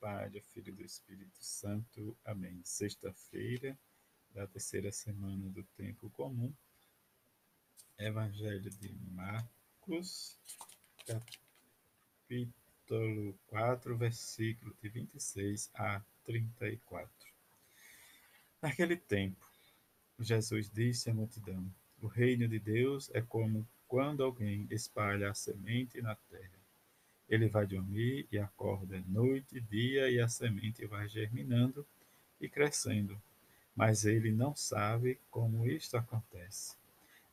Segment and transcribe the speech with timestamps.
[0.00, 2.16] Pai, do Filho e do Espírito Santo.
[2.24, 2.60] Amém.
[2.62, 3.76] Sexta-feira
[4.32, 6.54] da terceira semana do tempo comum.
[7.98, 10.38] Evangelho de Marcos,
[12.26, 17.10] capítulo 4, versículo de 26 a 34.
[18.62, 19.44] Naquele tempo,
[20.20, 21.68] Jesus disse à multidão:
[22.00, 26.57] O reino de Deus é como quando alguém espalha a semente na terra
[27.28, 31.86] ele vai dormir e acorda noite e dia, e a semente vai germinando
[32.40, 33.20] e crescendo.
[33.76, 36.74] Mas ele não sabe como isto acontece.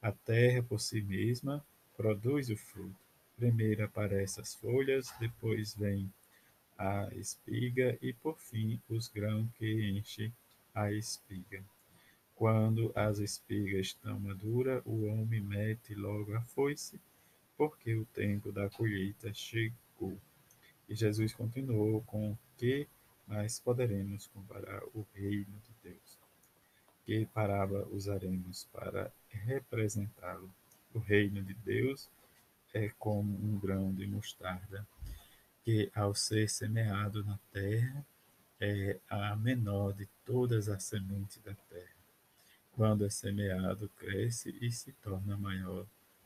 [0.01, 2.95] A terra por si mesma produz o fruto.
[3.37, 6.11] Primeiro aparecem as folhas, depois vem
[6.77, 10.31] a espiga e por fim os grãos que enchem
[10.73, 11.63] a espiga.
[12.35, 16.99] Quando as espigas estão maduras, o homem mete logo a foice,
[17.57, 20.19] porque o tempo da colheita chegou
[20.87, 22.87] e Jesus continuou com que
[23.27, 26.19] mais poderemos comparar o reino de Deus?
[27.05, 30.49] Que parábola usaremos para representá-lo?
[30.93, 32.09] O reino de Deus
[32.73, 34.87] é como um grão de mostarda,
[35.63, 38.05] que ao ser semeado na terra
[38.59, 41.95] é a menor de todas as sementes da terra.
[42.73, 45.85] Quando é semeado, cresce e se torna maior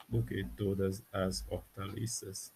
[0.09, 2.51] do que todas as hortaliças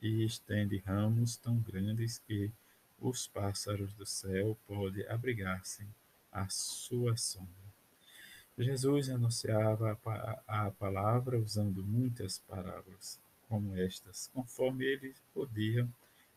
[0.00, 2.52] e estende ramos tão grandes que
[2.98, 5.86] os pássaros do céu podem abrigar-se
[6.30, 7.66] à sua sombra.
[8.58, 9.98] Jesus anunciava
[10.46, 15.92] a palavra usando muitas parábolas como estas, conforme eles podiam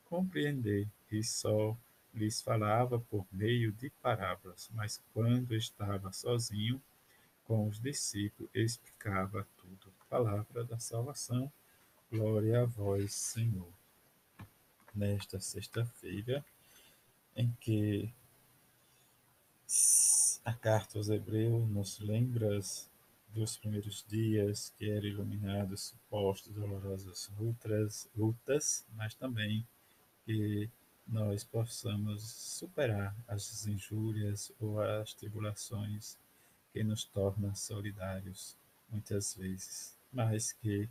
[0.05, 1.77] compreender, e só
[2.13, 6.81] lhes falava por meio de parábolas, mas quando estava sozinho
[7.45, 9.98] com os discípulos, explicava tudo.
[10.09, 11.51] Palavra da salvação
[12.11, 13.71] Glória a vós, Senhor.
[14.95, 16.43] Nesta sexta-feira,
[17.35, 18.11] em que
[20.43, 22.59] a carta aos Hebreus nos lembra
[23.27, 29.63] dos primeiros dias que eram iluminados supostos dolorosas lutas, lutas, mas também
[30.25, 30.67] que
[31.07, 36.17] nós possamos superar as injúrias ou as tribulações
[36.73, 38.57] que nos tornam solidários
[38.89, 40.89] muitas vezes, mas que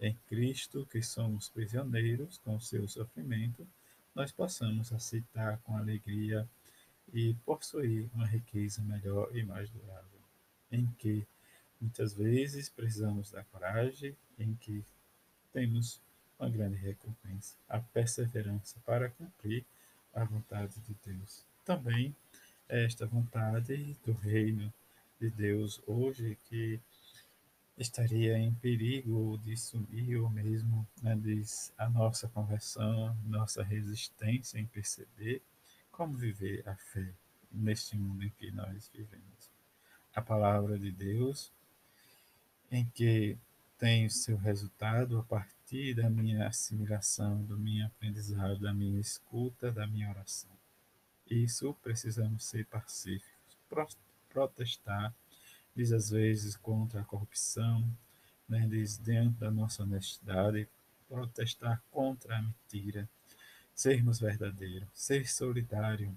[0.00, 3.66] em Cristo, que somos prisioneiros com seu sofrimento,
[4.14, 6.48] nós possamos aceitar com alegria
[7.12, 10.20] e possuir uma riqueza melhor e mais durável,
[10.70, 11.26] em que
[11.80, 14.84] muitas vezes precisamos da coragem, em que
[15.52, 16.00] temos
[16.38, 19.64] uma grande recompensa, a perseverança para cumprir
[20.12, 21.44] a vontade de Deus.
[21.64, 22.14] Também
[22.68, 24.72] esta vontade do reino
[25.20, 26.80] de Deus hoje que
[27.76, 31.16] estaria em perigo de sumir ou mesmo né,
[31.76, 35.42] a nossa conversão, nossa resistência em perceber
[35.90, 37.12] como viver a fé
[37.50, 39.50] neste mundo em que nós vivemos.
[40.14, 41.52] A palavra de Deus,
[42.70, 43.36] em que
[43.78, 49.72] tem o seu resultado a partir da minha assimilação, do meu aprendizado, da minha escuta,
[49.72, 50.50] da minha oração.
[51.28, 53.58] Isso precisamos ser pacíficos,
[54.28, 55.14] protestar
[55.74, 57.88] diz às vezes contra a corrupção,
[58.48, 60.68] né, diz dentro da nossa honestidade,
[61.08, 63.08] protestar contra a mentira,
[63.74, 66.16] sermos verdadeiros, ser solidário,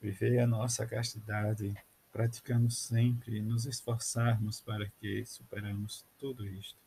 [0.00, 1.74] viver a nossa castidade,
[2.12, 6.78] praticando sempre, nos esforçarmos para que superamos tudo isto.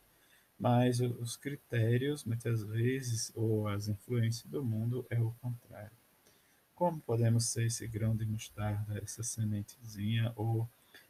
[0.60, 5.92] Mas os critérios, muitas vezes, ou as influências do mundo é o contrário.
[6.74, 10.68] Como podemos ser esse grão de mostarda, essa sementezinha, ou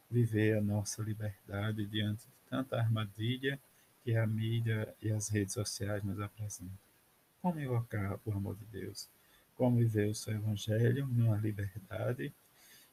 [0.09, 3.59] viver a nossa liberdade diante de tanta armadilha
[4.03, 6.78] que a mídia e as redes sociais nos apresentam.
[7.41, 9.07] Como invocar o amor de Deus?
[9.56, 12.34] Como viver o seu evangelho numa liberdade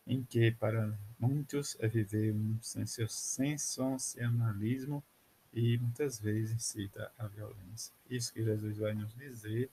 [0.06, 5.02] em que para muitos é viver um sensacionalismo
[5.52, 7.92] e muitas vezes incita a violência.
[8.10, 9.70] Isso que Jesus vai nos dizer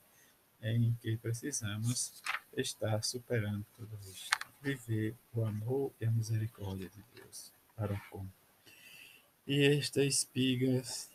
[0.61, 2.23] é em que precisamos
[2.55, 4.29] estar superando tudo isso
[4.61, 8.25] viver o amor e a misericórdia de Deus para com.
[9.47, 11.09] E estas espigas,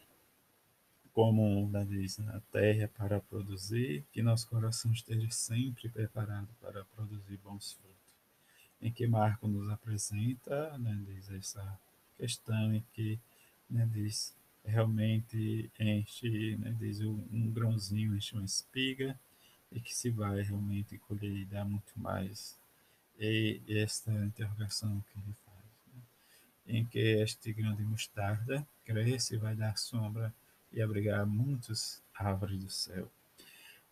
[1.13, 7.73] como diz na terra para produzir, que nosso coração esteja sempre preparado para produzir bons
[7.73, 7.97] frutos.
[8.83, 11.81] Em que Marco nos apresenta, né, diz essa
[12.19, 13.19] questão em que
[13.71, 14.35] né, diz
[14.65, 19.19] realmente enche, né, diz um, um grãozinho enche uma espiga
[19.71, 22.59] e que se vai realmente colher e dar muito mais
[23.19, 25.65] e esta interrogação que ele faz,
[25.95, 26.03] né?
[26.67, 30.33] em que este grande mostarda cresce e vai dar sombra
[30.73, 33.11] e abrigar muitas árvores do céu.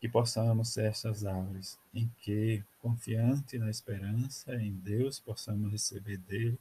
[0.01, 6.59] que possamos ser essas árvores em que, confiante na esperança em Deus, possamos receber dele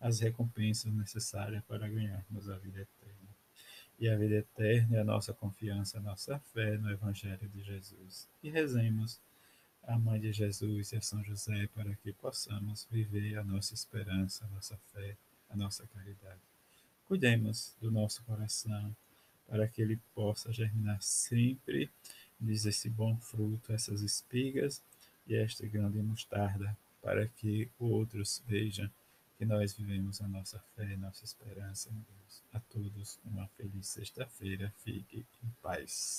[0.00, 3.28] as recompensas necessárias para ganharmos a vida eterna.
[3.98, 8.28] E a vida eterna é a nossa confiança, a nossa fé no Evangelho de Jesus.
[8.42, 9.18] E rezemos
[9.86, 14.44] a Mãe de Jesus e a São José para que possamos viver a nossa esperança,
[14.44, 15.16] a nossa fé,
[15.50, 16.40] a nossa caridade.
[17.06, 18.94] Cuidemos do nosso coração
[19.46, 21.90] para que ele possa germinar sempre
[22.40, 24.82] diz esse bom fruto, essas espigas
[25.26, 28.90] e esta grande mostarda, para que outros vejam
[29.38, 32.42] que nós vivemos a nossa fé, nossa esperança em Deus.
[32.52, 34.72] A todos uma feliz sexta-feira.
[34.84, 36.12] Fique em paz.